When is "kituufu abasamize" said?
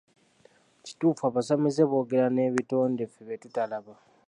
0.85-1.83